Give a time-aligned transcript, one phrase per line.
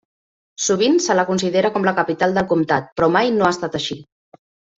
[0.67, 4.01] Sovint se la considera com la capital del comtat, però mai no ha estat així.